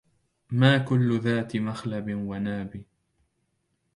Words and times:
ما 0.51 0.77
كل 0.77 1.19
ذات 1.19 1.55
مخلب 1.57 2.13
وناب 2.13 2.83